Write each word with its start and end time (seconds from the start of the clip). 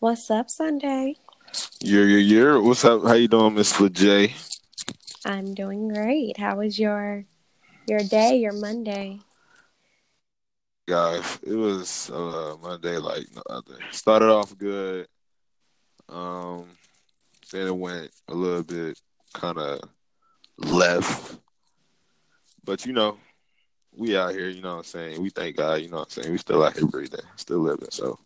What's 0.00 0.30
up, 0.30 0.50
Sunday? 0.50 1.16
Year, 1.80 2.06
year, 2.06 2.18
year. 2.18 2.60
What's 2.60 2.84
up? 2.84 3.04
How 3.04 3.14
you 3.14 3.28
doing, 3.28 3.54
Miss 3.54 3.72
LeJ? 3.74 4.32
I'm 5.24 5.54
doing 5.54 5.88
great. 5.88 6.36
How 6.36 6.56
was 6.56 6.78
your 6.78 7.24
your 7.86 8.00
day, 8.00 8.36
your 8.36 8.52
Monday? 8.52 9.20
Guys, 10.86 11.38
it 11.46 11.54
was 11.54 12.10
uh, 12.10 12.56
Monday 12.60 12.98
like 12.98 13.26
no 13.34 13.42
other. 13.48 13.78
Started 13.92 14.30
off 14.30 14.56
good. 14.58 15.06
Um, 16.08 16.66
then 17.52 17.68
it 17.68 17.76
went 17.76 18.10
a 18.28 18.34
little 18.34 18.64
bit 18.64 19.00
kind 19.32 19.58
of 19.58 19.80
left. 20.58 21.38
But 22.64 22.84
you 22.84 22.92
know, 22.92 23.16
we 23.96 24.18
out 24.18 24.32
here. 24.32 24.48
You 24.48 24.60
know 24.60 24.72
what 24.72 24.78
I'm 24.78 24.84
saying? 24.84 25.22
We 25.22 25.30
thank 25.30 25.56
God. 25.56 25.80
You 25.80 25.88
know 25.88 25.98
what 25.98 26.16
I'm 26.16 26.22
saying? 26.22 26.32
We 26.32 26.38
still 26.38 26.62
out 26.64 26.76
here 26.76 26.86
breathing, 26.86 27.20
still 27.36 27.60
living. 27.60 27.88
So 27.90 28.18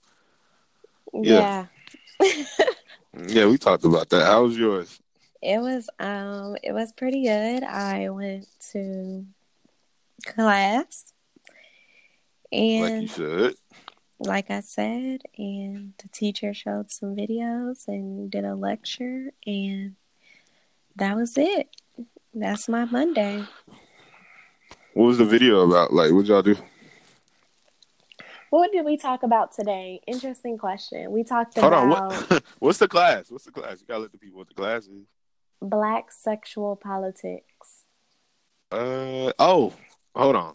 Yeah. 1.14 1.66
Yeah. 2.20 2.44
yeah, 3.28 3.46
we 3.46 3.58
talked 3.58 3.84
about 3.84 4.08
that. 4.10 4.24
How 4.26 4.42
was 4.44 4.56
yours? 4.56 5.00
It 5.42 5.58
was 5.60 5.88
um 5.98 6.56
it 6.62 6.72
was 6.72 6.92
pretty 6.92 7.24
good. 7.24 7.62
I 7.62 8.08
went 8.10 8.46
to 8.72 9.24
class 10.26 11.12
Like 12.52 12.60
you 12.60 12.98
and 12.98 13.10
should. 13.10 13.54
like 14.18 14.50
I 14.50 14.60
said, 14.60 15.22
and 15.36 15.94
the 16.02 16.08
teacher 16.08 16.52
showed 16.52 16.90
some 16.90 17.14
videos 17.14 17.86
and 17.86 18.30
did 18.30 18.44
a 18.44 18.54
lecture 18.54 19.30
and 19.46 19.94
that 20.96 21.14
was 21.16 21.38
it. 21.38 21.68
That's 22.34 22.68
my 22.68 22.84
Monday. 22.84 23.44
What 24.94 25.04
was 25.06 25.18
the 25.18 25.24
video 25.24 25.60
about? 25.60 25.92
Like, 25.92 26.12
what 26.12 26.26
y'all 26.26 26.42
do? 26.42 26.56
What 28.50 28.72
did 28.72 28.84
we 28.84 28.96
talk 28.96 29.22
about 29.22 29.52
today? 29.52 30.00
Interesting 30.06 30.56
question. 30.58 31.10
We 31.10 31.22
talked 31.24 31.58
Hold 31.58 31.72
on. 31.74 31.92
about 31.92 32.30
What? 32.30 32.44
What's 32.60 32.78
the 32.78 32.88
class? 32.88 33.30
What's 33.30 33.44
the 33.44 33.52
class? 33.52 33.80
You 33.80 33.86
gotta 33.86 34.00
let 34.00 34.12
the 34.12 34.18
people 34.18 34.38
what 34.38 34.48
the 34.48 34.54
class 34.54 34.84
is. 34.84 35.06
black 35.60 36.10
sexual 36.12 36.76
politics. 36.76 37.84
Uh 38.72 39.32
oh, 39.38 39.72
hold 40.14 40.36
on. 40.36 40.54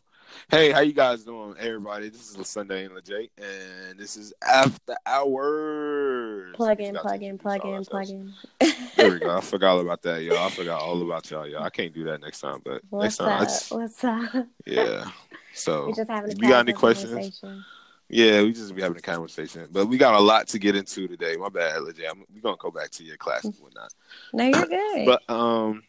Hey, 0.50 0.72
how 0.72 0.80
you 0.80 0.94
guys 0.94 1.24
doing, 1.24 1.54
everybody? 1.60 2.10
This 2.10 2.36
is 2.36 2.48
Sunday 2.48 2.86
and 2.86 2.96
Legit, 2.96 3.30
and 3.38 4.00
this 4.00 4.18
is 4.18 4.34
After 4.48 4.96
Hours. 5.06 6.56
Plug 6.56 6.80
We 6.80 6.86
in, 6.86 6.96
plug 6.96 7.22
in, 7.22 7.38
plug 7.38 7.64
in, 7.66 7.84
plug 7.86 8.10
in. 8.10 8.34
There 8.98 9.12
we 9.12 9.20
go. 9.20 9.38
I 9.38 9.42
forgot 9.42 9.74
all 9.74 9.80
about 9.82 10.02
that, 10.04 10.24
y'all. 10.24 10.38
I 10.40 10.50
forgot 10.50 10.82
all 10.82 11.00
about 11.04 11.30
y'all, 11.30 11.48
y'all. 11.48 11.64
I 11.64 11.70
can't 11.70 11.94
do 11.94 12.04
that 12.06 12.22
next 12.22 12.40
time, 12.42 12.62
but 12.66 12.82
What's 12.90 13.04
next 13.04 13.18
time, 13.18 13.42
up? 13.42 13.48
just, 13.48 13.72
What's 13.72 14.04
up? 14.04 14.48
yeah. 14.66 15.06
So, 15.54 15.88
We're 15.88 15.94
just 15.94 16.10
having 16.10 16.32
a 16.32 16.36
you 16.36 16.50
got 16.50 16.60
any 16.62 16.74
questions? 16.74 17.42
Yeah, 18.14 18.44
we 18.44 18.54
just 18.54 18.76
be 18.76 18.82
having 18.84 18.98
a 18.98 19.02
conversation, 19.02 19.68
but 19.72 19.88
we 19.88 19.98
got 19.98 20.14
a 20.14 20.20
lot 20.20 20.48
to 20.50 20.60
get 20.60 20.76
into 20.76 21.08
today. 21.08 21.36
My 21.36 21.50
bad, 21.50 21.82
Legit. 21.82 22.06
I'm, 22.12 22.24
we 22.32 22.42
gonna 22.42 22.58
go 22.60 22.70
back 22.70 22.92
to 22.92 23.04
your 23.04 23.18
class 23.18 23.44
and 23.44 23.56
whatnot. 23.56 23.92
No, 24.32 24.46
you're 24.46 24.68
good. 24.68 25.06
But 25.06 25.28
um, 25.34 25.82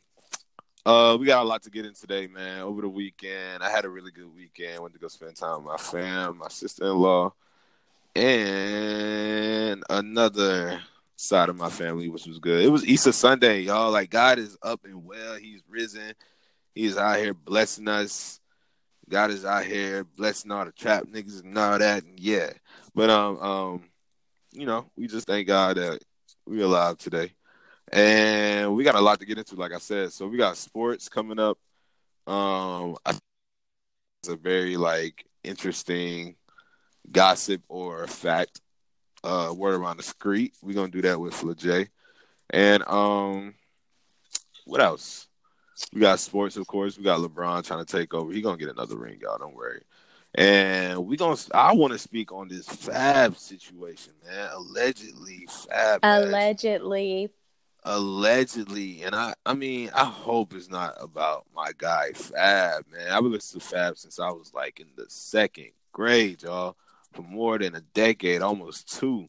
uh, 0.86 1.18
we 1.20 1.26
got 1.26 1.42
a 1.42 1.46
lot 1.46 1.62
to 1.64 1.70
get 1.70 1.84
in 1.84 1.92
today, 1.92 2.26
man. 2.26 2.62
Over 2.62 2.80
the 2.80 2.88
weekend, 2.88 3.62
I 3.62 3.68
had 3.68 3.84
a 3.84 3.90
really 3.90 4.10
good 4.10 4.34
weekend. 4.34 4.80
Went 4.80 4.94
to 4.94 5.00
go 5.00 5.08
spend 5.08 5.36
time 5.36 5.56
with 5.56 5.66
my 5.66 5.76
fam, 5.76 6.38
my 6.38 6.48
sister 6.48 6.84
in 6.84 6.96
law, 6.96 7.34
and 8.16 9.84
another 9.90 10.80
side 11.16 11.50
of 11.50 11.56
my 11.56 11.68
family, 11.68 12.08
which 12.08 12.24
was 12.24 12.38
good. 12.38 12.64
It 12.64 12.70
was 12.70 12.86
Easter 12.86 13.12
Sunday, 13.12 13.60
y'all. 13.60 13.92
Like 13.92 14.08
God 14.08 14.38
is 14.38 14.56
up 14.62 14.86
and 14.86 15.04
well. 15.04 15.34
He's 15.34 15.60
risen. 15.68 16.14
He's 16.74 16.96
out 16.96 17.18
here 17.18 17.34
blessing 17.34 17.86
us. 17.86 18.40
God 19.08 19.30
is 19.30 19.44
out 19.44 19.64
here 19.64 20.04
blessing 20.04 20.50
all 20.50 20.64
the 20.64 20.72
trap 20.72 21.04
niggas 21.04 21.42
and 21.42 21.56
all 21.56 21.78
that. 21.78 22.04
And 22.04 22.18
yeah, 22.18 22.50
but 22.94 23.10
um 23.10 23.38
um, 23.38 23.84
you 24.52 24.66
know, 24.66 24.86
we 24.96 25.06
just 25.06 25.26
thank 25.26 25.46
God 25.46 25.76
that 25.76 26.00
we 26.46 26.62
alive 26.62 26.98
today. 26.98 27.32
And 27.92 28.74
we 28.74 28.84
got 28.84 28.94
a 28.94 29.00
lot 29.00 29.20
to 29.20 29.26
get 29.26 29.38
into, 29.38 29.56
like 29.56 29.72
I 29.72 29.78
said. 29.78 30.12
So 30.12 30.26
we 30.26 30.38
got 30.38 30.56
sports 30.56 31.08
coming 31.08 31.38
up. 31.38 31.58
Um, 32.26 32.96
it's 33.04 34.28
a 34.28 34.36
very 34.36 34.76
like 34.76 35.26
interesting 35.42 36.36
gossip 37.12 37.62
or 37.68 38.06
fact, 38.06 38.60
uh, 39.22 39.52
word 39.54 39.74
around 39.74 39.98
the 39.98 40.02
street. 40.02 40.54
We're 40.62 40.74
gonna 40.74 40.88
do 40.88 41.02
that 41.02 41.20
with 41.20 41.34
Flajay. 41.34 41.88
And 42.50 42.82
um, 42.86 43.54
what 44.64 44.80
else? 44.80 45.28
We 45.92 46.00
got 46.00 46.20
sports, 46.20 46.56
of 46.56 46.66
course. 46.66 46.96
We 46.96 47.04
got 47.04 47.20
LeBron 47.20 47.64
trying 47.64 47.84
to 47.84 47.96
take 47.96 48.14
over. 48.14 48.32
He 48.32 48.42
gonna 48.42 48.56
get 48.56 48.68
another 48.68 48.96
ring, 48.96 49.18
y'all. 49.20 49.38
Don't 49.38 49.54
worry. 49.54 49.82
And 50.34 51.06
we 51.06 51.16
gonna. 51.16 51.38
I 51.52 51.74
want 51.74 51.92
to 51.92 51.98
speak 51.98 52.32
on 52.32 52.48
this 52.48 52.66
Fab 52.66 53.36
situation, 53.36 54.12
man. 54.26 54.50
Allegedly, 54.52 55.46
Fab. 55.48 56.00
Allegedly, 56.02 57.30
allegedly, 57.84 59.02
and 59.02 59.14
I, 59.14 59.34
I 59.44 59.54
mean, 59.54 59.90
I 59.94 60.04
hope 60.04 60.54
it's 60.54 60.70
not 60.70 60.94
about 61.00 61.46
my 61.54 61.70
guy 61.76 62.12
Fab, 62.12 62.84
man. 62.90 63.10
I've 63.10 63.22
been 63.22 63.32
listening 63.32 63.60
to 63.60 63.66
Fab 63.66 63.98
since 63.98 64.18
I 64.18 64.30
was 64.30 64.52
like 64.54 64.80
in 64.80 64.88
the 64.96 65.06
second 65.08 65.70
grade, 65.92 66.42
y'all, 66.42 66.76
for 67.12 67.22
more 67.22 67.58
than 67.58 67.76
a 67.76 67.80
decade, 67.80 68.42
almost 68.42 68.98
two. 68.98 69.28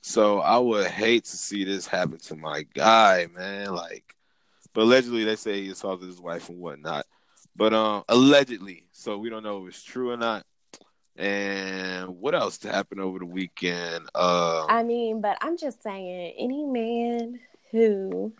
So 0.00 0.38
I 0.38 0.58
would 0.58 0.86
hate 0.86 1.24
to 1.24 1.36
see 1.36 1.64
this 1.64 1.86
happen 1.86 2.18
to 2.18 2.36
my 2.36 2.64
guy, 2.74 3.26
man. 3.34 3.74
Like, 3.74 4.14
but 4.78 4.84
allegedly 4.84 5.24
they 5.24 5.34
say 5.34 5.60
he 5.60 5.70
assaulted 5.70 6.06
his 6.06 6.20
wife 6.20 6.48
and 6.48 6.60
whatnot. 6.60 7.04
But 7.56 7.74
um, 7.74 8.04
allegedly, 8.08 8.84
so 8.92 9.18
we 9.18 9.28
don't 9.28 9.42
know 9.42 9.64
if 9.64 9.70
it's 9.70 9.82
true 9.82 10.12
or 10.12 10.16
not. 10.16 10.46
And 11.16 12.20
what 12.20 12.36
else 12.36 12.62
happened 12.62 13.00
over 13.00 13.18
the 13.18 13.26
weekend? 13.26 14.04
Um, 14.14 14.66
I 14.68 14.84
mean, 14.84 15.20
but 15.20 15.36
I'm 15.40 15.56
just 15.56 15.82
saying, 15.82 16.32
any 16.38 16.64
man 16.64 17.40
who 17.72 18.32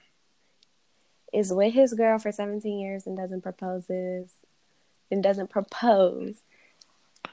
is 1.33 1.53
with 1.53 1.75
his 1.75 1.93
girl 1.95 2.21
for 2.21 2.31
17 2.31 2.79
years 2.79 3.09
and 3.09 3.17
doesn't 3.17 3.43
proposes 3.43 4.31
and 5.11 5.21
doesn't 5.21 5.51
propose 5.51 6.45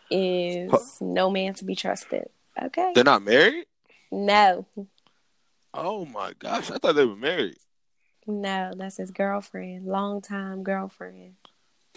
is 0.10 0.98
no 1.00 1.30
man 1.30 1.54
to 1.54 1.64
be 1.64 1.76
trusted. 1.76 2.28
Okay. 2.60 2.94
they're 2.96 3.04
not 3.04 3.22
married. 3.22 3.68
No, 4.12 4.66
Oh 5.78 6.06
my 6.06 6.32
gosh, 6.40 6.72
I 6.72 6.78
thought 6.78 6.96
they 6.96 7.06
were 7.06 7.18
married. 7.18 7.58
No, 8.28 8.72
that's 8.76 8.98
his 8.98 9.12
girlfriend, 9.12 9.86
longtime 9.86 10.64
girlfriend. 10.64 11.36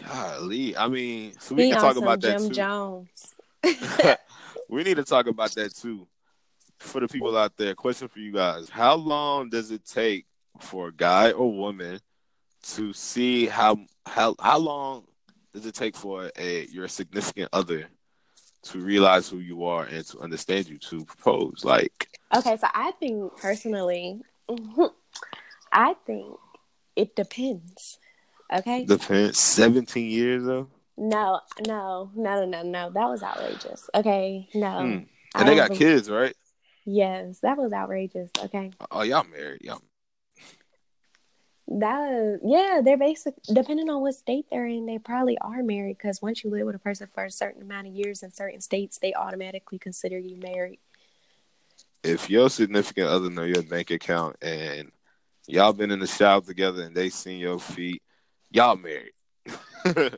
Golly, 0.07 0.77
I 0.77 0.89
mean, 0.89 1.33
so 1.39 1.55
we 1.55 1.65
He 1.65 1.71
can 1.71 1.81
talk 1.81 1.95
some 1.95 2.05
about 2.05 2.21
that 2.21 2.39
Jim 2.39 2.49
too. 2.49 2.55
Jones. 2.55 3.35
we 4.69 4.83
need 4.85 4.97
to 4.97 5.05
talk 5.05 5.27
about 5.27 5.53
that 5.53 5.75
too. 5.75 6.07
For 6.79 7.01
the 7.01 7.09
people 7.09 7.37
out 7.37 7.57
there, 7.57 7.75
question 7.75 8.09
for 8.09 8.21
you 8.21 8.33
guys: 8.33 8.69
How 8.69 8.95
long 8.95 9.49
does 9.49 9.71
it 9.73 9.85
take 9.85 10.27
for 10.61 10.89
a 10.89 10.93
guy 10.93 11.33
or 11.33 11.53
woman 11.53 11.99
to 12.75 12.93
see 12.93 13.47
how 13.47 13.79
how 14.07 14.37
how 14.41 14.59
long 14.59 15.05
does 15.53 15.67
it 15.67 15.75
take 15.75 15.97
for 15.97 16.31
a 16.37 16.67
your 16.67 16.87
significant 16.89 17.49
other 17.53 17.89
to 18.63 18.79
realize 18.81 19.29
who 19.29 19.39
you 19.39 19.65
are 19.65 19.85
and 19.85 20.05
to 20.07 20.19
understand 20.21 20.69
you 20.69 20.79
to 20.79 21.05
propose? 21.05 21.65
Like, 21.65 22.09
Okay, 22.35 22.57
so 22.57 22.69
I 22.75 22.93
think 22.93 23.37
personally, 23.39 24.21
I 25.73 25.95
think 26.07 26.37
it 26.97 27.15
depends. 27.17 27.99
Okay. 28.53 28.85
depends. 28.85 29.39
Seventeen 29.39 30.11
years 30.11 30.45
though, 30.45 30.69
No, 30.97 31.41
no, 31.67 32.11
no, 32.17 32.45
no, 32.45 32.45
no, 32.47 32.63
no. 32.63 32.91
That 32.91 33.09
was 33.09 33.23
outrageous. 33.23 33.89
Okay, 33.95 34.49
no. 34.55 34.81
Hmm. 34.81 34.99
And 35.35 35.49
they 35.49 35.55
got 35.55 35.69
believe- 35.69 35.79
kids, 35.79 36.11
right? 36.11 36.35
Yes, 36.87 37.41
that 37.41 37.59
was 37.59 37.73
outrageous. 37.75 38.31
Okay, 38.45 38.71
Oh, 38.91 39.03
y'all 39.03 39.25
married? 39.25 39.61
Y'all 39.63 39.83
that 41.71 42.41
yeah, 42.43 42.81
they're 42.83 42.97
basic. 42.97 43.35
Depending 43.53 43.91
on 43.91 44.01
what 44.01 44.15
state 44.15 44.47
they're 44.51 44.67
in, 44.67 44.87
they 44.87 44.99
probably 44.99 45.37
are 45.39 45.63
married. 45.63 45.99
Because 45.99 46.23
once 46.23 46.43
you 46.43 46.49
live 46.51 46.65
with 46.65 46.75
a 46.75 46.79
person 46.79 47.09
for 47.15 47.25
a 47.27 47.31
certain 47.31 47.61
amount 47.61 47.89
of 47.89 47.93
years 47.93 48.23
in 48.23 48.31
certain 48.31 48.63
states, 48.63 48.99
they 48.99 49.13
automatically 49.13 49.79
consider 49.79 50.19
you 50.19 50.37
married. 50.37 50.79
if 52.03 52.31
your 52.31 52.49
significant 52.49 53.09
other 53.09 53.29
know 53.29 53.43
your 53.43 53.63
bank 53.63 53.91
account 53.91 54.37
and 54.41 54.91
y'all 55.49 55.73
been 55.73 55.91
in 55.91 56.01
the 56.01 56.07
shower 56.07 56.41
together 56.41 56.83
and 56.83 56.95
they 56.95 57.09
seen 57.09 57.41
your 57.41 57.59
feet, 57.59 58.03
y'all 58.51 58.77
married. 58.77 59.13
You 59.85 59.93
feel 59.93 60.05
me? 60.05 60.11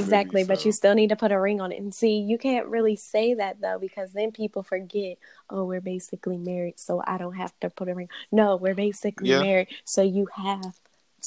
Exactly, 0.00 0.44
but 0.44 0.60
So, 0.60 0.66
you 0.66 0.72
still 0.72 0.94
need 0.94 1.08
to 1.08 1.16
put 1.16 1.32
a 1.32 1.40
ring 1.40 1.60
on 1.60 1.72
it. 1.72 1.80
And 1.80 1.94
see, 1.94 2.18
you 2.18 2.36
can't 2.36 2.66
really 2.66 2.96
say 2.96 3.34
that 3.34 3.60
though, 3.60 3.78
because 3.78 4.12
then 4.12 4.32
people 4.32 4.62
forget, 4.62 5.18
oh, 5.48 5.64
we're 5.64 5.80
basically 5.80 6.36
married, 6.36 6.78
so 6.78 7.02
I 7.06 7.16
don't 7.16 7.34
have 7.34 7.58
to 7.60 7.70
put 7.70 7.88
a 7.88 7.94
ring. 7.94 8.10
No, 8.30 8.56
we're 8.56 8.74
basically 8.74 9.30
Yeah. 9.30 9.40
married, 9.40 9.68
so 9.84 10.02
you 10.02 10.28
have 10.34 10.78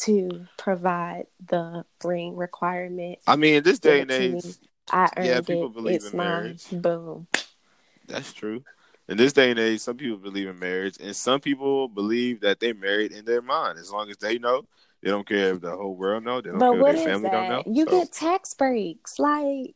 to 0.04 0.48
provide 0.58 1.28
the 1.46 1.86
ring 2.04 2.36
requirement. 2.36 3.20
I 3.26 3.36
mean, 3.36 3.56
in 3.56 3.64
this 3.64 3.80
day 3.80 4.02
and 4.02 4.12
age. 4.12 4.46
I 4.92 5.10
earned 5.18 5.28
Yeah, 5.28 5.42
people 5.42 5.68
it. 5.68 5.74
believe 5.74 5.96
It's 5.96 6.12
in 6.12 6.18
mine. 6.18 6.60
Boom. 6.72 7.28
that's 8.08 8.34
true. 8.34 8.64
In 9.08 9.18
this 9.18 9.34
day 9.34 9.52
and 9.52 9.60
age, 9.60 9.82
some 9.82 9.98
people 9.98 10.18
believe 10.18 10.48
in 10.48 10.60
marriage, 10.60 10.98
and 11.00 11.16
some 11.16 11.40
people 11.42 11.88
believe 11.88 12.42
that 12.42 12.60
they 12.60 12.72
married 12.74 13.12
in 13.12 13.26
their 13.26 13.42
mind. 13.42 13.78
As 13.78 13.92
long 13.92 14.10
as 14.10 14.18
they 14.18 14.38
know, 14.38 14.66
they 15.02 15.10
don't 15.10 15.28
care 15.28 15.54
if 15.54 15.62
the 15.62 15.76
whole 15.76 15.96
world 15.96 16.24
know. 16.24 16.40
They 16.42 16.50
don't 16.50 16.60
But 16.60 16.74
care 16.74 16.82
what 16.82 16.90
if 16.92 17.00
is 17.00 17.06
their 17.06 17.14
family 17.14 17.30
don't 17.30 17.50
that? 17.50 17.66
know. 17.66 17.74
You 17.74 17.86
So, 17.86 17.92
get 17.92 18.12
tax 18.14 18.54
breaks. 18.54 19.20
Like, 19.20 19.76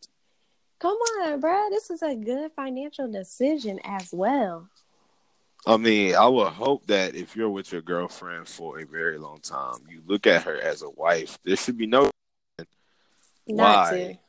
come 0.79 0.97
on, 1.23 1.39
bro. 1.39 1.67
This 1.69 1.89
is 1.89 2.01
a 2.01 2.15
good 2.15 2.51
financial 2.55 3.11
decision 3.11 3.79
as 3.83 4.13
well. 4.13 4.69
I 5.67 5.77
mean, 5.77 6.13
I 6.15 6.27
would 6.27 6.53
hope 6.53 6.85
that 6.87 7.15
if 7.15 7.35
you're 7.35 7.49
with 7.49 7.71
your 7.71 7.81
girlfriend 7.81 8.47
for 8.47 8.79
a 8.79 8.85
very 8.85 9.17
long 9.17 9.39
time, 9.39 9.79
you 9.89 10.01
look 10.05 10.27
at 10.27 10.43
her 10.43 10.55
as 10.61 10.83
a 10.83 10.89
wife. 10.91 11.39
There 11.43 11.55
should 11.55 11.77
be 11.77 11.87
no 11.87 12.11
Not 13.47 13.91
why. 13.91 14.19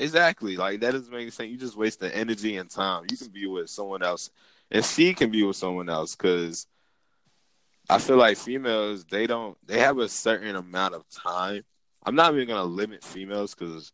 Exactly. 0.00 0.56
Like 0.56 0.80
that 0.80 0.92
doesn't 0.92 1.12
make 1.12 1.32
sense. 1.32 1.50
You 1.50 1.58
just 1.58 1.76
waste 1.76 2.00
the 2.00 2.14
energy 2.16 2.56
and 2.56 2.70
time. 2.70 3.06
You 3.10 3.18
can 3.18 3.28
be 3.28 3.46
with 3.46 3.70
someone 3.70 4.02
else, 4.02 4.30
and 4.70 4.84
she 4.84 5.14
can 5.14 5.30
be 5.30 5.44
with 5.44 5.56
someone 5.56 5.90
else. 5.90 6.16
Because 6.16 6.66
I 7.88 7.98
feel 7.98 8.16
like 8.16 8.38
females, 8.38 9.04
they 9.04 9.26
don't. 9.26 9.58
They 9.66 9.80
have 9.80 9.98
a 9.98 10.08
certain 10.08 10.56
amount 10.56 10.94
of 10.94 11.08
time. 11.10 11.64
I'm 12.04 12.14
not 12.16 12.34
even 12.34 12.48
gonna 12.48 12.64
limit 12.64 13.04
females 13.04 13.54
because 13.54 13.92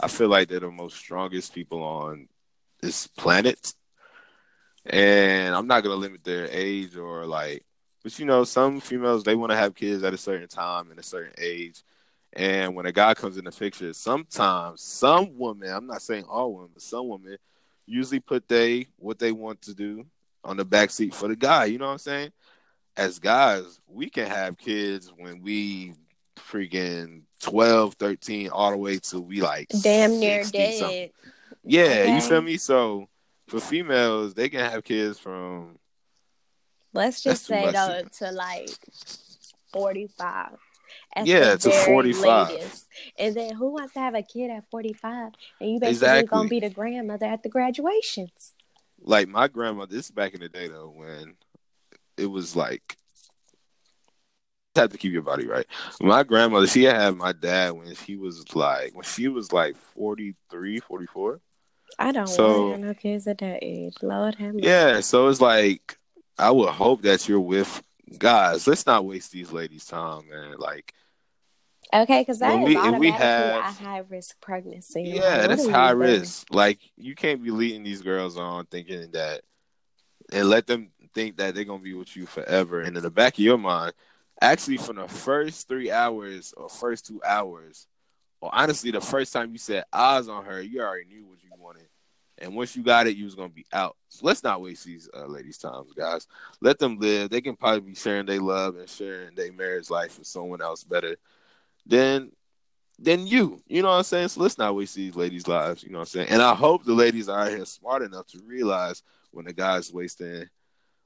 I 0.00 0.08
feel 0.08 0.28
like 0.28 0.48
they're 0.48 0.60
the 0.60 0.70
most 0.72 0.96
strongest 0.96 1.54
people 1.54 1.82
on 1.82 2.28
this 2.82 3.08
planet, 3.08 3.74
and 4.86 5.54
I'm 5.54 5.66
not 5.66 5.82
gonna 5.82 5.96
limit 5.96 6.24
their 6.24 6.48
age 6.50 6.96
or 6.96 7.26
like. 7.26 7.64
But 8.02 8.18
you 8.18 8.26
know, 8.26 8.44
some 8.44 8.80
females 8.80 9.24
they 9.24 9.34
want 9.34 9.50
to 9.52 9.56
have 9.56 9.74
kids 9.74 10.04
at 10.04 10.14
a 10.14 10.18
certain 10.18 10.48
time 10.48 10.90
and 10.90 11.00
a 11.00 11.02
certain 11.04 11.34
age. 11.38 11.82
And 12.36 12.74
when 12.76 12.84
a 12.84 12.92
guy 12.92 13.14
comes 13.14 13.38
in 13.38 13.46
the 13.46 13.50
picture, 13.50 13.94
sometimes 13.94 14.82
some 14.82 15.38
women, 15.38 15.70
I'm 15.70 15.86
not 15.86 16.02
saying 16.02 16.24
all 16.24 16.52
women, 16.52 16.70
but 16.74 16.82
some 16.82 17.08
women 17.08 17.38
usually 17.86 18.20
put 18.20 18.46
they 18.46 18.86
what 18.98 19.18
they 19.18 19.32
want 19.32 19.62
to 19.62 19.74
do 19.74 20.04
on 20.44 20.58
the 20.58 20.64
back 20.64 20.90
seat 20.90 21.14
for 21.14 21.28
the 21.28 21.36
guy. 21.36 21.64
You 21.64 21.78
know 21.78 21.86
what 21.86 21.92
I'm 21.92 21.98
saying? 21.98 22.32
As 22.94 23.18
guys, 23.18 23.80
we 23.88 24.10
can 24.10 24.26
have 24.28 24.58
kids 24.58 25.10
when 25.16 25.40
we 25.40 25.94
freaking 26.36 27.22
12, 27.40 27.94
13, 27.94 28.50
all 28.50 28.70
the 28.70 28.76
way 28.76 28.98
to 28.98 29.18
we 29.20 29.40
like 29.40 29.68
Damn 29.80 30.20
near 30.20 30.44
60 30.44 30.72
something. 30.72 30.90
dead. 30.90 31.10
Yeah, 31.64 31.80
Okay. 31.82 32.14
you 32.16 32.20
feel 32.20 32.42
me? 32.42 32.58
So 32.58 33.08
for 33.48 33.60
females, 33.60 34.34
they 34.34 34.50
can 34.50 34.60
have 34.60 34.84
kids 34.84 35.18
from 35.18 35.78
Let's 36.92 37.22
just 37.22 37.46
say 37.46 37.72
though 37.72 38.02
to 38.18 38.30
like 38.32 38.70
forty 39.72 40.06
five. 40.06 40.56
Yeah, 41.24 41.56
to 41.56 41.70
45. 41.70 42.84
And 43.18 43.34
then 43.34 43.54
who 43.54 43.72
wants 43.72 43.94
to 43.94 44.00
have 44.00 44.14
a 44.14 44.22
kid 44.22 44.50
at 44.50 44.64
forty 44.70 44.92
five? 44.92 45.32
And 45.60 45.70
you 45.70 45.80
basically 45.80 45.90
Exactly. 45.90 46.26
gonna 46.28 46.48
be 46.48 46.60
the 46.60 46.70
grandmother 46.70 47.26
at 47.26 47.42
the 47.42 47.48
graduations. 47.48 48.52
like 49.00 49.28
my 49.28 49.48
grandma. 49.48 49.86
This 49.86 50.06
is 50.06 50.10
back 50.10 50.34
in 50.34 50.40
the 50.40 50.48
day 50.48 50.68
though, 50.68 50.92
when 50.94 51.34
it 52.16 52.26
was 52.26 52.56
like 52.56 52.96
you 54.74 54.82
have 54.82 54.90
to 54.92 54.98
keep 54.98 55.12
your 55.12 55.22
body 55.22 55.46
right. 55.46 55.66
My 56.00 56.22
grandmother, 56.22 56.66
she 56.66 56.84
had 56.84 57.16
my 57.16 57.32
dad 57.32 57.70
when 57.70 57.94
she 57.94 58.16
was 58.16 58.54
like 58.54 58.94
when 58.94 59.04
she 59.04 59.28
was 59.28 59.52
like 59.52 59.76
43, 59.76 60.80
44. 60.80 61.40
I 61.98 62.12
don't 62.12 62.26
So- 62.26 62.44
want 62.46 62.58
to 62.66 62.70
have 62.72 62.80
no 62.80 62.94
kids 62.94 63.26
at 63.26 63.38
that 63.38 63.58
age. 63.62 63.94
Lord 64.02 64.34
have 64.36 64.54
mercy. 64.54 64.66
Yeah, 64.66 65.00
so 65.00 65.28
it's 65.28 65.40
like 65.40 65.98
I 66.38 66.50
would 66.50 66.68
hope 66.70 67.02
that 67.02 67.26
you're 67.28 67.40
with 67.40 67.82
guys. 68.18 68.66
Let's 68.66 68.86
not 68.86 69.04
waste 69.04 69.32
these 69.32 69.52
ladies' 69.52 69.84
time, 69.86 70.28
man. 70.28 70.54
Like 70.58 70.92
Okay, 71.94 72.20
because 72.20 72.40
that 72.40 72.60
is 72.62 72.66
we- 72.66 72.76
and 72.76 72.98
we 72.98 73.08
automatically 73.10 73.16
have- 73.26 73.54
a 73.64 73.72
high 73.72 73.98
risk 74.08 74.40
pregnancy. 74.40 75.02
Yeah, 75.02 75.38
what 75.42 75.48
that's 75.48 75.68
high 75.68 75.92
doing? 75.92 76.00
risk. 76.20 76.46
Like 76.50 76.80
you 76.96 77.14
can't 77.14 77.42
be 77.42 77.50
leading 77.50 77.82
these 77.84 78.02
girls 78.02 78.36
on 78.36 78.66
thinking 78.66 79.10
that 79.12 79.42
and 80.32 80.48
let 80.48 80.66
them 80.66 80.90
think 81.14 81.36
that 81.36 81.54
they're 81.54 81.64
gonna 81.64 81.82
be 81.82 81.94
with 81.94 82.16
you 82.16 82.26
forever. 82.26 82.80
And 82.80 82.96
in 82.96 83.02
the 83.02 83.10
back 83.10 83.34
of 83.34 83.38
your 83.38 83.58
mind, 83.58 83.92
actually 84.40 84.76
from 84.78 84.96
the 84.96 85.06
first 85.08 85.68
three 85.68 85.90
hours 85.90 86.52
or 86.56 86.68
first 86.68 87.06
two 87.06 87.22
hours, 87.24 87.86
or 88.40 88.50
honestly 88.52 88.90
the 88.90 89.00
first 89.00 89.32
time 89.32 89.52
you 89.52 89.58
set 89.58 89.86
eyes 89.92 90.28
on 90.28 90.44
her, 90.44 90.60
you 90.60 90.80
already 90.82 91.06
knew 91.06 91.24
what 91.24 91.42
you 91.42 91.50
wanted. 91.56 91.88
And 92.38 92.54
once 92.54 92.76
you 92.76 92.82
got 92.82 93.06
it, 93.06 93.16
you 93.16 93.24
was 93.24 93.34
gonna 93.34 93.48
be 93.48 93.66
out. 93.72 93.96
So 94.08 94.26
let's 94.26 94.42
not 94.42 94.60
waste 94.60 94.84
these 94.84 95.08
uh, 95.14 95.26
ladies' 95.26 95.58
times, 95.58 95.92
guys. 95.94 96.26
Let 96.60 96.78
them 96.78 96.98
live. 96.98 97.30
They 97.30 97.40
can 97.40 97.56
probably 97.56 97.80
be 97.80 97.94
sharing 97.94 98.26
their 98.26 98.40
love 98.40 98.76
and 98.76 98.88
sharing 98.88 99.34
their 99.34 99.52
marriage 99.52 99.90
life 99.90 100.18
with 100.18 100.26
someone 100.26 100.60
else 100.60 100.84
better 100.84 101.16
than 101.86 102.32
than 102.98 103.26
you. 103.26 103.62
You 103.66 103.82
know 103.82 103.88
what 103.88 103.98
I'm 103.98 104.02
saying? 104.04 104.28
So 104.28 104.40
let's 104.42 104.58
not 104.58 104.74
waste 104.74 104.94
these 104.94 105.16
ladies' 105.16 105.48
lives. 105.48 105.82
You 105.82 105.90
know 105.90 105.98
what 105.98 106.02
I'm 106.02 106.06
saying? 106.08 106.28
And 106.28 106.42
I 106.42 106.54
hope 106.54 106.84
the 106.84 106.94
ladies 106.94 107.28
are 107.28 107.48
here 107.48 107.64
smart 107.64 108.02
enough 108.02 108.26
to 108.28 108.40
realize 108.44 109.02
when 109.30 109.46
the 109.46 109.52
guy's 109.52 109.92
wasting 109.92 110.46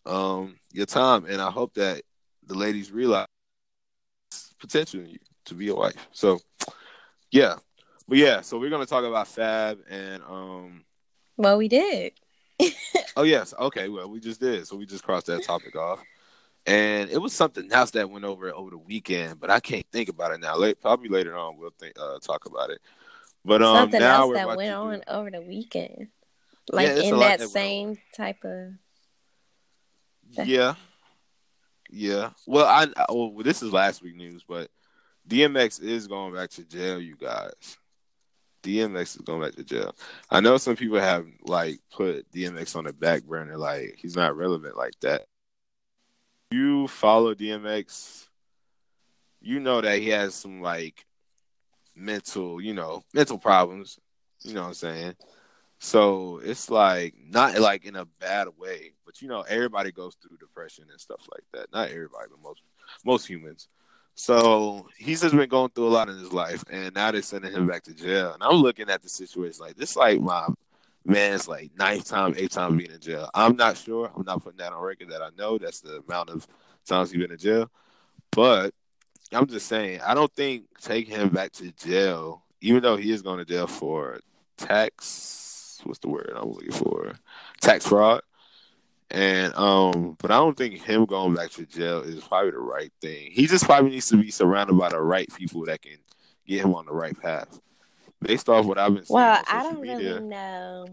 um 0.07 0.57
your 0.73 0.87
time. 0.87 1.27
And 1.27 1.41
I 1.41 1.51
hope 1.51 1.75
that 1.75 2.03
the 2.47 2.55
ladies 2.55 2.91
realize 2.91 3.27
potential 4.59 5.01
you 5.03 5.19
to 5.47 5.55
be 5.55 5.69
a 5.69 5.75
wife. 5.75 6.09
So 6.13 6.41
yeah. 7.31 7.57
But 8.09 8.19
yeah, 8.19 8.41
so 8.41 8.59
we're 8.59 8.71
gonna 8.71 8.87
talk 8.87 9.05
about 9.05 9.29
Fab 9.29 9.79
and 9.89 10.23
um 10.25 10.85
Well, 11.41 11.57
we 11.57 11.69
did. 11.69 12.13
oh 13.17 13.23
yes, 13.23 13.55
okay, 13.59 13.89
well 13.89 14.11
we 14.11 14.21
just 14.21 14.41
did. 14.41 14.67
So 14.67 14.77
we 14.77 14.85
just 14.85 15.03
crossed 15.03 15.25
that 15.27 15.43
topic 15.43 15.75
off. 15.75 16.03
And 16.67 17.09
it 17.09 17.17
was 17.17 17.33
something 17.33 17.73
else 17.73 17.93
that 17.93 18.11
went 18.11 18.27
over 18.27 18.55
over 18.55 18.69
the 18.69 18.77
weekend, 18.77 19.41
but 19.41 19.49
I 19.49 19.59
can't 19.59 19.87
think 19.91 20.11
about 20.11 20.33
it 20.33 20.41
now. 20.41 20.57
Late, 20.57 20.83
probably 20.83 21.09
later 21.09 21.35
on 21.39 21.57
we'll 21.57 21.73
think, 21.81 21.95
uh, 21.99 22.19
talk 22.19 22.45
about 22.45 22.69
it. 22.69 22.83
But 23.43 23.63
um, 23.63 23.75
Something 23.75 24.01
now 24.01 24.25
else 24.25 24.35
that 24.35 24.49
went 24.49 24.61
do- 24.61 24.75
on 24.75 25.03
over 25.09 25.31
the 25.31 25.41
weekend. 25.41 26.09
Like 26.71 26.89
a 26.89 27.03
in 27.05 27.19
that 27.21 27.39
that 27.39 27.49
same 27.49 27.97
type 28.15 28.45
of. 28.45 28.75
Yeah, 30.45 30.75
yeah. 31.89 32.31
Well, 32.47 32.67
I 32.67 32.87
I- 32.99 33.13
well 33.13 33.33
this 33.43 33.63
is 33.63 33.73
last 33.73 34.03
week 34.03 34.15
news, 34.15 34.45
but 34.47 34.71
DMX 35.27 35.81
is 35.81 36.07
going 36.07 36.35
back 36.35 36.51
to 36.51 36.65
jail. 36.65 37.01
You 37.01 37.17
guys, 37.17 37.79
DMX 38.63 39.17
is 39.17 39.23
going 39.23 39.43
back 39.43 39.55
to 39.55 39.65
jail. 39.65 39.95
I 40.31 40.41
know 40.41 40.57
some 40.57 40.77
people 40.77 40.99
have 41.01 41.27
like 41.43 41.81
put 41.93 42.31
DMX 42.33 42.77
on 42.77 42.85
the 42.85 42.93
back 42.93 43.25
burner, 43.25 43.57
like 43.57 43.97
he's 43.99 44.17
not 44.17 44.37
relevant 44.37 44.77
like 44.77 44.99
that. 45.01 45.27
You 46.51 46.89
follow 46.89 47.35
DMX, 47.35 48.29
you 49.41 49.61
know 49.61 49.81
that 49.81 49.99
he 49.99 50.09
has 50.09 50.35
some 50.35 50.61
like 50.61 51.07
mental, 51.95 52.61
you 52.61 52.75
know, 52.75 53.03
mental 53.15 53.39
problems. 53.39 53.99
You 54.43 54.55
know 54.55 54.63
what 54.63 54.69
I'm 54.69 54.75
saying? 54.75 55.17
So 55.79 56.41
it's 56.45 56.71
like 56.71 57.15
not 57.27 57.59
like 57.59 57.85
in 57.87 57.97
a 57.97 58.05
bad 58.05 58.49
way, 58.59 58.93
but 59.07 59.23
you 59.23 59.29
know 59.29 59.43
everybody 59.43 59.93
goes 59.93 60.15
through 60.15 60.37
depression 60.37 60.85
and 60.91 61.01
stuff 61.01 61.27
like 61.33 61.45
that. 61.53 61.73
Not 61.73 61.89
everybody, 61.91 62.27
but 62.31 62.43
most 62.43 62.63
most 63.05 63.27
humans. 63.27 63.69
So 64.15 64.87
he's 64.99 65.23
just 65.23 65.35
been 65.35 65.49
going 65.49 65.71
through 65.71 65.89
a 65.89 65.91
lot 65.91 66.09
in 66.09 66.19
his 66.19 66.33
life, 66.33 66.63
and 66.71 66.95
now 66.95 67.11
they're 67.11 67.23
sending 67.23 67.53
him 67.53 67.67
back 67.67 67.83
to 67.85 67.95
jail. 67.95 68.35
And 68.35 68.43
I'm 68.43 68.57
looking 68.57 68.91
at 68.91 69.03
the 69.03 69.09
situation 69.09 69.65
like 69.65 69.77
this, 69.77 69.97
like 69.97 70.21
my 70.21 70.47
man's 71.05 71.49
like 71.49 71.71
ninth 71.79 72.07
time, 72.07 72.35
eighth 72.37 72.53
time 72.53 72.77
being 72.77 72.91
in 72.91 73.01
jail. 73.01 73.31
I'm 73.35 73.57
not 73.57 73.77
sure. 73.77 74.11
I'm 74.15 74.25
not 74.25 74.43
putting 74.43 74.59
that 74.59 74.73
on 74.73 74.83
record 74.83 75.11
that 75.11 75.23
I 75.23 75.31
know 75.39 75.59
that's 75.59 75.81
the 75.81 76.03
amount 76.07 76.31
of 76.31 76.47
times 76.87 77.11
he's 77.11 77.21
been 77.21 77.33
in 77.33 77.39
jail, 77.39 77.71
but 78.31 78.75
I'm 79.33 79.47
just 79.47 79.67
saying 79.67 80.01
I 80.03 80.15
don't 80.15 80.33
think 80.35 80.65
taking 80.81 81.17
him 81.17 81.31
back 81.31 81.53
to 81.53 81.73
jail, 81.73 82.43
even 82.61 82.83
though 82.83 82.97
he 82.97 83.13
is 83.13 83.23
going 83.23 83.39
to 83.39 83.45
jail 83.45 83.67
for 83.67 84.21
tax 84.59 85.31
what's 85.85 85.99
the 86.01 86.09
word 86.09 86.33
I'm 86.35 86.51
looking 86.51 86.73
for? 86.73 87.13
Tax 87.61 87.87
fraud. 87.87 88.23
And 89.11 89.53
um, 89.55 90.17
but 90.21 90.31
I 90.31 90.37
don't 90.37 90.57
think 90.57 90.83
him 90.83 91.05
going 91.05 91.35
back 91.35 91.51
to 91.53 91.67
jail 91.67 92.01
is 92.03 92.23
probably 92.23 92.53
the 92.53 92.59
right 92.59 92.93
thing. 93.01 93.31
He 93.33 93.47
just 93.47 93.65
probably 93.65 93.91
needs 93.91 94.09
to 94.11 94.17
be 94.17 94.31
surrounded 94.31 94.79
by 94.79 94.89
the 94.91 95.01
right 95.01 95.29
people 95.35 95.65
that 95.65 95.83
can 95.83 95.97
get 96.47 96.65
him 96.65 96.75
on 96.75 96.87
the 96.87 96.93
right 96.93 97.19
path. 97.21 97.61
Based 98.21 98.49
off 98.49 98.67
what 98.67 98.79
I've 98.79 98.95
been 98.95 99.05
seeing 99.05 99.17
Well, 99.17 99.43
I 99.49 99.63
don't 99.65 99.81
media, 99.81 100.15
really 100.15 100.21
know 100.29 100.87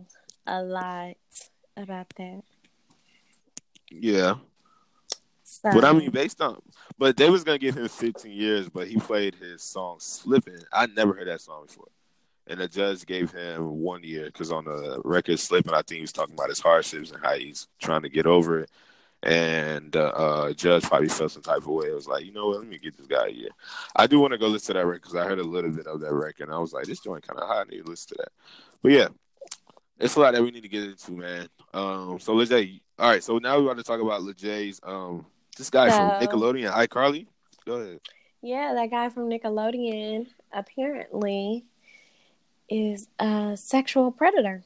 a 0.48 0.64
lot 0.64 1.16
about 1.76 2.08
that. 2.18 2.42
yeah. 3.92 4.36
So, 5.44 5.70
But 5.74 5.86
I 5.86 5.94
mean, 5.94 6.12
based 6.12 6.42
on, 6.42 6.62
but 6.98 7.18
they 7.18 7.30
was 7.30 7.44
gonna 7.44 7.58
give 7.58 7.78
him 7.78 7.88
15 7.88 8.32
years, 8.32 8.70
but 8.70 8.88
he 8.88 8.98
played 8.98 9.36
his 9.36 9.62
song 9.64 9.98
"Slipping." 10.00 10.60
I 10.72 10.88
never 10.88 11.14
heard 11.14 11.28
that 11.28 11.42
song 11.42 11.66
before, 11.68 11.88
and 12.50 12.60
the 12.60 12.68
judge 12.68 13.06
gave 13.06 13.32
him 13.32 13.80
one 13.82 14.04
year 14.04 14.26
because 14.26 14.52
on 14.52 14.66
the 14.66 15.02
record 15.06 15.40
"Slipping," 15.40 15.74
I 15.74 15.78
think 15.78 15.98
he 15.98 16.02
was 16.02 16.12
talking 16.14 16.34
about 16.36 16.50
his 16.50 16.60
hardships 16.60 17.12
and 17.12 17.24
how 17.24 17.36
he's 17.36 17.68
trying 17.82 18.02
to 18.04 18.10
get 18.10 18.26
over 18.26 18.60
it. 18.62 18.72
And 19.24 19.92
the 19.92 20.14
uh, 20.14 20.54
judge 20.54 20.84
probably 20.84 21.10
felt 21.10 21.32
some 21.32 21.42
type 21.42 21.58
of 21.58 21.68
way. 21.68 21.88
It 21.88 21.96
was 21.96 22.08
like, 22.08 22.24
you 22.24 22.32
know 22.32 22.48
what? 22.48 22.60
Let 22.60 22.68
me 22.68 22.78
get 22.78 22.96
this 22.96 23.08
guy 23.08 23.28
a 23.28 23.32
year. 23.32 23.50
I 23.96 24.06
do 24.06 24.20
want 24.20 24.34
to 24.34 24.38
go 24.38 24.48
listen 24.48 24.76
to 24.76 24.80
that 24.80 24.86
record 24.86 25.02
because 25.02 25.16
I 25.16 25.26
heard 25.26 25.40
a 25.40 25.44
little 25.44 25.72
bit 25.72 25.88
of 25.88 26.00
that 26.02 26.14
record, 26.14 26.44
and 26.48 26.54
I 26.56 26.60
was 26.60 26.72
like, 26.72 26.86
this 26.86 27.00
joint 27.00 27.28
kind 27.28 27.40
of 27.40 27.48
hot. 27.48 27.66
I 27.68 27.70
need 27.76 27.84
to 27.84 27.90
listen 27.90 28.10
to 28.10 28.24
that. 28.24 28.32
But 28.84 28.92
yeah, 28.92 29.08
it's 30.00 30.16
a 30.16 30.20
lot 30.20 30.34
that 30.36 30.44
we 30.44 30.52
need 30.52 30.62
to 30.62 30.70
get 30.70 30.84
into, 30.84 31.12
man. 31.14 31.48
Um, 31.74 32.20
so 32.20 32.36
Lejay, 32.36 32.80
all 33.00 33.10
right. 33.10 33.24
So 33.24 33.40
now 33.40 33.58
we 33.60 33.66
want 33.66 33.80
to 33.80 33.84
talk 33.84 34.00
about 34.02 34.22
Lejay's 34.22 34.80
um 34.84 35.26
this 35.58 35.72
guy 35.72 35.90
from 35.90 36.22
So- 36.22 36.28
Nickelodeon, 36.28 36.72
iCarly. 36.72 37.26
Go 37.66 37.74
ahead. 37.74 38.00
yeah, 38.44 38.74
that 38.76 38.92
guy 38.92 39.10
from 39.10 39.30
Nickelodeon 39.30 40.28
apparently 40.54 41.66
is 42.70 43.08
a 43.20 43.56
sexual 43.56 44.12
predator. 44.12 44.64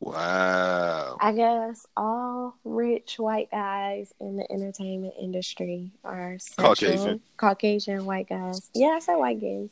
Wow. 0.00 1.16
I 1.20 1.32
guess 1.32 1.86
all 1.96 2.56
rich 2.64 3.18
white 3.18 3.50
guys 3.50 4.12
in 4.20 4.36
the 4.36 4.50
entertainment 4.52 5.14
industry 5.18 5.92
are 6.04 6.38
sexual, 6.38 6.68
Caucasian. 6.68 7.20
Caucasian 7.36 8.04
white 8.04 8.28
guys. 8.28 8.70
Yeah, 8.74 8.88
I 8.88 8.98
said 8.98 9.16
white 9.16 9.40
gays. 9.40 9.70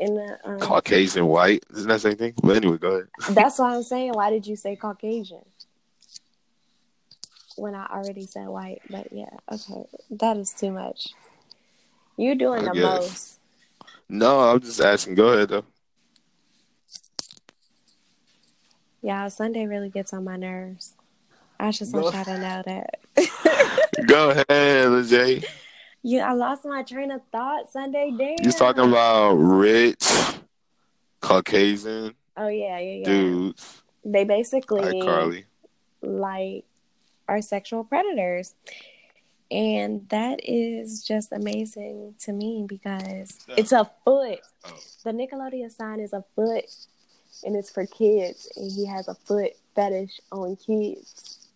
In 0.00 0.14
the 0.14 0.38
um, 0.44 0.60
Caucasian 0.60 1.26
white. 1.26 1.64
Isn't 1.72 1.88
that 1.88 1.94
the 1.94 2.00
same 2.00 2.16
thing? 2.16 2.34
But 2.42 2.56
anyway, 2.56 2.78
go 2.78 2.88
ahead. 2.92 3.08
that's 3.34 3.58
what 3.58 3.72
I'm 3.72 3.82
saying. 3.82 4.12
Why 4.12 4.30
did 4.30 4.46
you 4.46 4.54
say 4.54 4.76
Caucasian? 4.76 5.44
when 7.58 7.74
I 7.74 7.86
already 7.86 8.26
said 8.26 8.46
white, 8.46 8.80
but 8.88 9.12
yeah, 9.12 9.30
okay, 9.50 9.84
that 10.12 10.36
is 10.36 10.52
too 10.52 10.70
much. 10.70 11.08
You're 12.16 12.34
doing 12.34 12.60
I 12.60 12.72
the 12.72 12.74
guess. 12.74 12.84
most. 12.84 13.38
No, 14.08 14.40
I'm 14.40 14.60
just 14.60 14.80
asking. 14.80 15.14
Go 15.16 15.28
ahead 15.28 15.48
though. 15.50 15.64
Yeah, 19.02 19.28
Sunday 19.28 19.66
really 19.66 19.90
gets 19.90 20.12
on 20.12 20.24
my 20.24 20.36
nerves. 20.36 20.94
I 21.60 21.70
just 21.70 21.94
want 21.94 22.14
y'all 22.14 22.24
to 22.24 22.38
know 22.38 22.62
that. 22.66 24.06
Go 24.06 24.30
ahead, 24.30 24.88
Lejay. 24.88 25.44
yeah, 26.02 26.30
I 26.30 26.32
lost 26.32 26.64
my 26.64 26.82
train 26.82 27.10
of 27.10 27.20
thought 27.32 27.68
Sunday. 27.70 28.12
Damn. 28.16 28.36
You 28.42 28.52
talking 28.52 28.88
about 28.88 29.34
rich, 29.34 30.04
Caucasian 31.20 32.14
Oh 32.38 32.46
yeah, 32.46 32.78
yeah, 32.78 32.98
yeah. 32.98 33.04
dudes 33.04 33.82
They 34.04 34.24
basically 34.24 34.80
like 34.80 35.02
Carly? 35.02 35.44
like 36.00 36.64
are 37.26 37.42
sexual 37.42 37.84
predators. 37.84 38.54
And 39.50 40.08
that 40.10 40.40
is 40.44 41.02
just 41.02 41.32
amazing 41.32 42.14
to 42.20 42.32
me 42.32 42.64
because 42.68 43.38
it's 43.48 43.72
a 43.72 43.90
foot. 44.04 44.40
Oh. 44.64 44.78
The 45.04 45.10
Nickelodeon 45.10 45.72
sign 45.72 46.00
is 46.00 46.12
a 46.12 46.22
foot 46.36 46.66
and 47.44 47.54
it's 47.56 47.70
for 47.70 47.86
kids 47.86 48.48
and 48.56 48.70
he 48.72 48.86
has 48.86 49.08
a 49.08 49.14
foot 49.14 49.52
fetish 49.74 50.20
on 50.32 50.56
kids. 50.56 51.48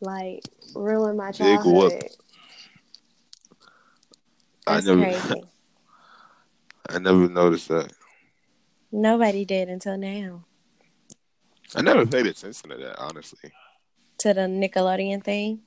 Like 0.00 0.42
ruin 0.74 1.16
my 1.16 1.32
childhood. 1.32 2.04
I 4.66 4.74
That's 4.74 4.86
never, 4.86 5.02
crazy. 5.02 5.42
I 6.88 6.98
never 6.98 7.28
noticed 7.28 7.68
that. 7.68 7.92
Nobody 8.92 9.44
did 9.44 9.68
until 9.68 9.96
now. 9.96 10.44
I 11.74 11.82
never 11.82 12.06
paid 12.06 12.26
attention 12.26 12.70
to 12.70 12.76
that, 12.76 12.98
honestly. 12.98 13.50
To 14.18 14.32
the 14.34 14.42
Nickelodeon 14.42 15.24
thing. 15.24 15.62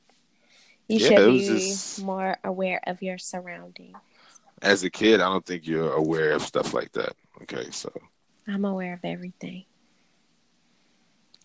You 0.87 0.99
Yeah, 0.99 1.07
should 1.09 1.27
be 1.27 1.47
just- 1.47 2.01
more 2.01 2.37
aware 2.43 2.79
of 2.87 3.01
your 3.01 3.17
surroundings. 3.17 3.97
As 4.61 4.83
a 4.83 4.89
kid, 4.89 5.19
I 5.21 5.25
don't 5.29 5.45
think 5.45 5.67
you're 5.67 5.93
aware 5.93 6.31
of 6.31 6.41
stuff 6.41 6.73
like 6.73 6.91
that. 6.93 7.13
Okay, 7.43 7.69
so 7.71 7.91
I'm 8.47 8.65
aware 8.65 8.93
of 8.93 8.99
everything. 9.03 9.65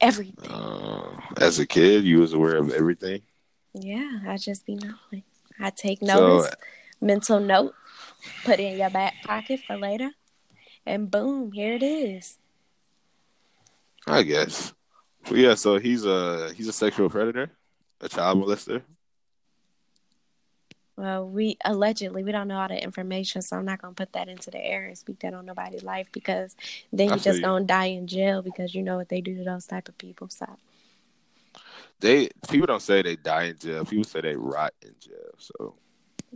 Everything. 0.00 0.50
uh, 0.50 1.20
as 1.36 1.58
a 1.58 1.66
kid, 1.66 2.04
you 2.04 2.18
was 2.18 2.32
aware 2.32 2.56
of 2.56 2.70
everything. 2.72 3.22
Yeah, 3.72 4.20
I 4.26 4.36
just 4.36 4.66
be 4.66 4.74
knowing. 4.74 5.22
I 5.58 5.70
take 5.70 6.00
So 6.04 6.46
mental 7.00 7.40
note, 7.40 7.74
put 8.44 8.58
it 8.58 8.72
in 8.72 8.78
your 8.78 8.90
back 8.90 9.14
pocket 9.24 9.60
for 9.66 9.76
later, 9.76 10.10
and 10.84 11.10
boom, 11.10 11.52
here 11.52 11.74
it 11.74 11.82
is. 11.82 12.38
I 14.06 14.22
guess. 14.22 14.72
But 15.24 15.38
yeah, 15.38 15.54
so 15.54 15.78
he's 15.78 16.04
a 16.04 16.52
he's 16.54 16.68
a 16.68 16.72
sexual 16.72 17.08
predator, 17.08 17.50
a 18.00 18.08
child 18.08 18.42
molester. 18.42 18.82
Well, 20.96 21.26
we 21.26 21.56
allegedly 21.64 22.22
we 22.22 22.32
don't 22.32 22.48
know 22.48 22.58
all 22.60 22.68
the 22.68 22.82
information, 22.82 23.42
so 23.42 23.56
I'm 23.56 23.64
not 23.64 23.80
gonna 23.80 23.94
put 23.94 24.12
that 24.12 24.28
into 24.28 24.50
the 24.50 24.64
air 24.64 24.84
and 24.84 24.96
speak 24.98 25.20
that 25.20 25.34
on 25.34 25.46
nobody's 25.46 25.82
life 25.82 26.08
because 26.12 26.54
then 26.92 27.14
you 27.14 27.18
feel 27.18 27.22
just 27.24 27.38
you. 27.38 27.42
gonna 27.42 27.64
die 27.64 27.86
in 27.86 28.06
jail 28.06 28.42
because 28.42 28.74
you 28.74 28.82
know 28.82 28.96
what 28.96 29.08
they 29.08 29.20
do 29.20 29.36
to 29.38 29.44
those 29.44 29.66
type 29.66 29.88
of 29.88 29.96
people. 29.98 30.28
So 30.28 30.46
They 32.00 32.28
people 32.48 32.66
don't 32.66 32.82
say 32.82 33.02
they 33.02 33.16
die 33.16 33.44
in 33.44 33.58
jail. 33.58 33.84
People 33.84 34.04
say 34.04 34.20
they 34.20 34.36
rot 34.36 34.74
in 34.82 34.94
jail. 35.00 35.32
So 35.38 35.74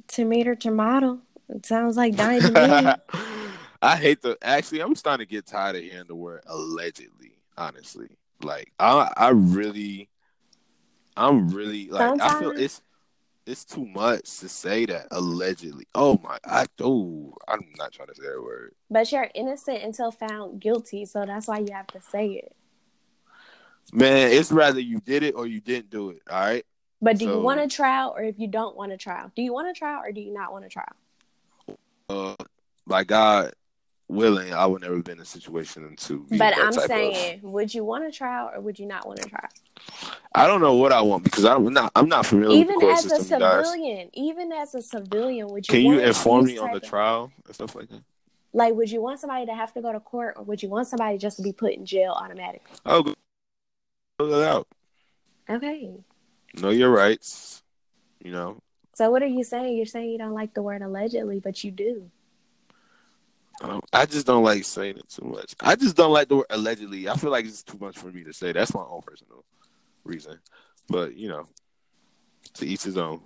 tomato 0.09 0.55
tomato. 0.55 1.21
It 1.49 1.67
sounds 1.67 1.97
like 1.97 2.17
dying 2.17 2.43
to 2.43 2.53
me. 2.53 2.97
I 3.83 3.97
hate 3.97 4.23
the. 4.23 4.37
Actually, 4.43 4.83
I'm 4.83 4.95
starting 4.95 5.27
to 5.27 5.31
get 5.31 5.47
tired 5.47 5.77
of 5.77 5.83
hearing 5.83 6.07
the 6.09 6.15
word 6.15 6.43
allegedly. 6.47 7.33
Honestly, 7.57 8.09
like 8.43 8.73
I, 8.79 9.13
I 9.17 9.29
really, 9.31 10.09
I'm 11.17 11.49
really 11.51 11.89
like 11.89 12.15
I 12.19 12.29
feel 12.31 12.53
it's 12.57 12.81
it's 13.47 13.65
too 13.65 13.87
much 13.87 14.39
to 14.41 14.49
say 14.49 14.87
that 14.87 15.07
allegedly. 15.13 15.87
Oh 15.95 16.19
my, 16.23 16.39
I 16.45 16.67
oh, 16.81 17.33
I'm 17.49 17.65
not 17.79 17.93
trying 17.93 18.09
to 18.09 18.15
say 18.15 18.25
that 18.25 18.43
word. 18.43 18.75
But 18.91 19.11
you're 19.13 19.29
innocent 19.35 19.83
until 19.83 20.11
found 20.11 20.61
guilty, 20.61 21.05
so 21.05 21.25
that's 21.25 21.47
why 21.47 21.59
you 21.59 21.73
have 21.73 21.87
to 21.89 22.01
say 22.01 22.27
it. 22.33 22.57
Man, 23.93 24.33
it's 24.33 24.51
rather 24.51 24.81
you 24.81 25.01
did 25.01 25.23
it 25.23 25.37
or 25.37 25.47
you 25.47 25.61
didn't 25.61 25.91
do 25.91 26.11
it. 26.11 26.23
All 26.29 26.41
right. 26.41 26.67
But 27.01 27.19
do 27.19 27.27
So- 27.27 27.37
you 27.37 27.41
want 27.41 27.61
a 27.61 27.69
trial 27.69 28.15
or 28.17 28.25
if 28.25 28.39
you 28.39 28.49
don't 28.49 28.77
want 28.77 28.93
a 28.93 28.97
trial? 28.97 29.31
Do 29.37 29.43
you 29.43 29.53
want 29.53 29.69
a 29.69 29.73
trial 29.73 30.03
or 30.05 30.11
do 30.11 30.21
you 30.21 30.33
not 30.33 30.53
want 30.53 30.65
a 30.65 30.69
trial? 30.69 30.97
Uh, 32.09 32.35
by 32.87 33.05
God 33.05 33.53
willing, 34.09 34.53
I 34.53 34.67
would 34.67 34.83
never 34.83 35.03
been 35.03 35.19
in 35.19 35.23
a 35.23 35.25
situation 35.25 35.95
to. 35.97 36.27
But 36.31 36.57
I'm 36.57 36.73
type 36.73 36.75
of- 36.75 36.83
saying, 36.83 37.41
would 37.43 37.73
you 37.75 37.85
want 37.85 38.05
a 38.05 38.11
trial 38.11 38.51
or 38.55 38.61
would 38.61 38.79
you 38.79 38.87
not 38.87 39.07
want 39.07 39.21
to 39.23 39.29
try? 39.29 39.49
I 40.35 40.47
don't 40.47 40.61
know 40.61 40.75
what 40.75 40.93
I 40.93 41.01
want 41.01 41.25
because 41.25 41.45
I'm 41.45 41.73
not. 41.73 41.93
I'm 41.95 42.09
not 42.09 42.27
familiar 42.27 42.57
Even 42.59 42.77
with 42.77 42.81
the 42.81 42.87
court 42.87 42.99
as 42.99 43.05
a 43.07 43.09
system, 43.11 43.41
guys. 43.41 43.67
civilian, 43.67 44.11
even 44.13 44.53
as 44.53 44.75
a 44.75 44.83
civilian, 44.83 45.49
would 45.49 45.67
you 45.69 45.73
Can 45.73 45.83
you 45.83 45.99
inform 46.01 46.47
me 46.47 46.59
on 46.59 46.73
the 46.73 46.81
trial 46.81 47.33
and 47.45 47.55
stuff 47.55 47.75
like 47.75 47.89
that? 47.89 48.03
Like, 48.53 48.75
would 48.75 48.91
you 48.91 49.03
want 49.03 49.21
somebody 49.21 49.45
to 49.47 49.55
have 49.55 49.73
to 49.75 49.83
go 49.83 49.93
to 49.93 50.01
court 50.01 50.35
or 50.37 50.43
would 50.45 50.63
you 50.63 50.69
want 50.71 50.89
somebody 50.89 51.19
just 51.19 51.37
to 51.37 51.43
be 51.43 51.53
put 51.53 51.75
in 51.75 51.85
jail 51.85 52.13
automatically? 52.13 52.75
Oh, 52.87 53.15
go 54.19 54.45
out. 54.45 54.67
Okay. 55.49 55.93
Know 56.55 56.71
your 56.71 56.91
rights. 56.91 57.63
You 58.25 58.33
know, 58.33 58.59
So 58.95 59.11
what 59.11 59.23
are 59.23 59.27
you 59.27 59.45
saying? 59.45 59.77
You're 59.77 59.87
saying 59.87 60.11
you 60.11 60.19
don't 60.19 60.33
like 60.33 60.55
the 60.55 60.63
word 60.63 60.81
allegedly, 60.83 61.39
but 61.39 61.63
you 61.63 61.71
do. 61.71 62.11
Um, 63.63 63.81
I 63.93 64.07
just 64.07 64.27
don't 64.27 64.45
like 64.45 64.65
saying 64.65 64.99
it 64.99 65.09
too 65.09 65.27
much. 65.27 65.55
I 65.61 65.77
just 65.77 65.97
don't 65.97 66.13
like 66.13 66.29
the 66.29 66.37
word 66.37 66.47
allegedly. 66.51 67.09
I 67.09 67.17
feel 67.17 67.31
like 67.31 67.47
it's 67.47 67.63
too 67.63 67.79
much 67.81 67.97
for 67.97 68.09
me 68.09 68.25
to 68.25 68.33
say. 68.33 68.53
That's 68.53 68.75
my 68.75 68.83
own 68.83 69.03
personal 69.03 69.45
reason. 70.05 70.39
But 70.89 71.17
you 71.17 71.29
know, 71.29 71.47
to 72.55 72.67
each 72.67 72.83
his 72.83 72.99
own. 72.99 73.21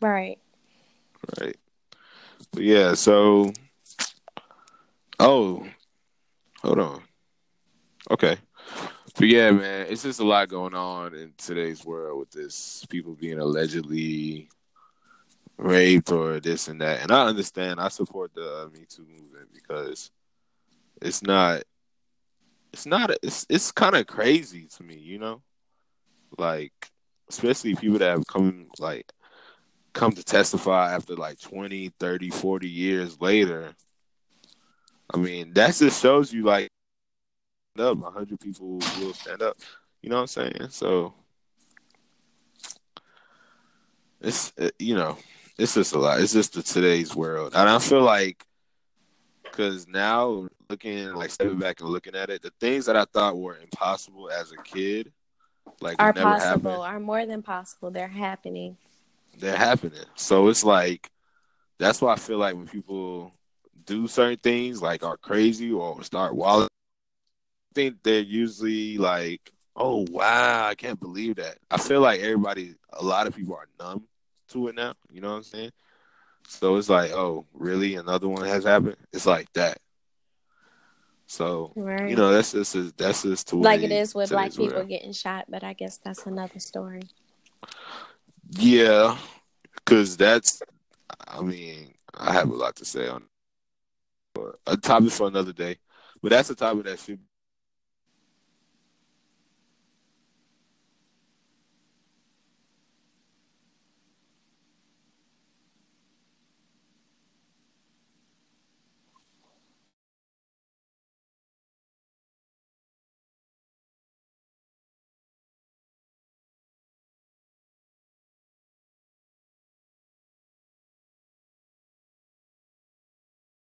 Right. 0.00 0.38
Right. 1.40 1.56
But 2.52 2.62
yeah, 2.62 2.94
so 2.94 3.52
oh 5.18 5.66
hold 6.62 6.78
on. 6.78 7.02
Okay. 8.10 8.36
But 9.16 9.28
yeah, 9.28 9.50
man, 9.50 9.86
it's 9.88 10.04
just 10.04 10.20
a 10.20 10.24
lot 10.24 10.48
going 10.48 10.74
on 10.74 11.14
in 11.14 11.32
today's 11.36 11.84
world 11.84 12.20
with 12.20 12.30
this 12.30 12.86
people 12.88 13.14
being 13.14 13.38
allegedly 13.38 14.48
raped 15.60 16.10
or 16.10 16.40
this 16.40 16.68
and 16.68 16.80
that. 16.80 17.02
And 17.02 17.12
I 17.12 17.26
understand 17.26 17.80
I 17.80 17.88
support 17.88 18.34
the 18.34 18.64
uh, 18.64 18.68
Me 18.72 18.86
Too 18.88 19.06
movement 19.06 19.48
because 19.52 20.10
it's 21.02 21.22
not 21.22 21.62
it's 22.72 22.86
not 22.86 23.10
it's 23.22 23.46
it's 23.48 23.70
kind 23.72 23.96
of 23.96 24.06
crazy 24.06 24.66
to 24.76 24.82
me, 24.82 24.96
you 24.96 25.18
know? 25.18 25.42
Like 26.38 26.72
especially 27.28 27.74
people 27.74 27.98
that 27.98 28.10
have 28.10 28.26
come 28.26 28.68
like 28.78 29.12
come 29.92 30.12
to 30.12 30.22
testify 30.22 30.94
after 30.94 31.14
like 31.14 31.40
20, 31.40 31.92
30, 31.98 32.30
40 32.30 32.68
years 32.68 33.20
later. 33.20 33.74
I 35.12 35.16
mean, 35.18 35.52
that 35.54 35.74
just 35.74 36.00
shows 36.00 36.32
you 36.32 36.44
like 36.44 36.68
up 37.78 37.98
100 37.98 38.38
people 38.40 38.78
will 39.00 39.14
stand 39.14 39.42
up. 39.42 39.56
You 40.02 40.10
know 40.10 40.16
what 40.16 40.22
I'm 40.22 40.26
saying? 40.28 40.68
So 40.70 41.14
it's 44.20 44.52
you 44.78 44.94
know, 44.94 45.16
it's 45.60 45.74
just 45.74 45.94
a 45.94 45.98
lot. 45.98 46.20
It's 46.20 46.32
just 46.32 46.54
the 46.54 46.62
today's 46.62 47.14
world. 47.14 47.52
And 47.54 47.68
I 47.68 47.78
feel 47.78 48.02
like 48.02 48.44
cuz 49.52 49.86
now 49.88 50.48
looking 50.68 51.12
like 51.14 51.30
stepping 51.30 51.58
back 51.58 51.80
and 51.80 51.90
looking 51.90 52.14
at 52.14 52.30
it, 52.30 52.42
the 52.42 52.52
things 52.60 52.86
that 52.86 52.96
I 52.96 53.04
thought 53.04 53.36
were 53.36 53.58
impossible 53.58 54.30
as 54.30 54.52
a 54.52 54.56
kid 54.56 55.12
like 55.80 56.00
Are 56.00 56.12
never 56.12 56.36
possible, 56.36 56.82
are 56.82 57.00
more 57.00 57.26
than 57.26 57.42
possible. 57.42 57.90
They're 57.90 58.08
happening. 58.08 58.76
they're 59.38 59.56
happening. 59.56 60.04
So 60.16 60.48
it's 60.48 60.64
like 60.64 61.10
that's 61.78 62.00
why 62.00 62.12
I 62.14 62.16
feel 62.16 62.38
like 62.38 62.54
when 62.56 62.66
people 62.68 63.32
do 63.86 64.06
certain 64.08 64.38
things 64.38 64.82
like 64.82 65.02
are 65.02 65.16
crazy 65.16 65.72
or 65.72 66.02
start 66.04 66.34
wilding, 66.34 66.68
I 67.72 67.74
think 67.74 68.02
they're 68.02 68.20
usually 68.20 68.98
like, 68.98 69.52
"Oh 69.76 70.06
wow, 70.10 70.66
I 70.68 70.74
can't 70.74 71.00
believe 71.00 71.36
that." 71.36 71.58
I 71.70 71.78
feel 71.78 72.00
like 72.00 72.20
everybody, 72.20 72.74
a 72.92 73.04
lot 73.04 73.26
of 73.26 73.34
people 73.36 73.54
are 73.54 73.68
numb 73.78 74.06
to 74.50 74.68
it 74.68 74.74
now. 74.76 74.94
You 75.10 75.20
know 75.20 75.30
what 75.30 75.36
I'm 75.38 75.42
saying? 75.44 75.72
So 76.46 76.76
it's 76.76 76.88
like, 76.88 77.12
"Oh, 77.12 77.46
really? 77.52 77.94
Another 77.96 78.28
one 78.28 78.44
has 78.46 78.64
happened?" 78.64 78.96
It's 79.12 79.26
like 79.26 79.52
that. 79.54 79.78
So 81.26 81.76
Right. 81.76 82.08
you 82.08 82.16
know, 82.16 82.32
that's 82.32 82.52
just 82.52 82.96
that's 82.96 83.22
just 83.22 83.48
to 83.48 83.56
like 83.56 83.82
it 83.82 83.92
is 83.92 84.14
with 84.14 84.30
black 84.30 84.54
people 84.54 84.84
getting 84.84 85.12
shot, 85.12 85.46
but 85.48 85.62
I 85.64 85.72
guess 85.74 85.98
that's 85.98 86.26
another 86.26 86.58
story. 86.60 87.02
Yeah, 88.50 89.16
because 89.74 90.16
that's, 90.16 90.62
I 91.28 91.40
mean, 91.42 91.94
I 92.14 92.32
have 92.32 92.50
a 92.50 92.54
lot 92.54 92.76
to 92.76 92.84
say 92.84 93.08
on 93.08 93.24
but 94.34 94.56
a 94.66 94.76
topic 94.76 95.10
for 95.10 95.28
another 95.28 95.52
day. 95.52 95.76
But 96.22 96.30
that's 96.30 96.50
a 96.50 96.54
topic 96.54 96.84
that 96.84 96.98
should 96.98 97.20